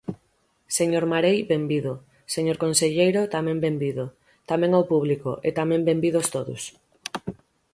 [0.77, 1.93] Señor Marei, benvido;
[2.35, 4.05] señor conselleiro, tamén benvido;
[4.49, 6.61] tamén ao público, e tamén benvidos todos.